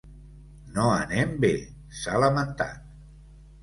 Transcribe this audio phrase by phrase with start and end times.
[0.77, 1.53] No anem bé,
[2.01, 2.85] s’ha lamentat.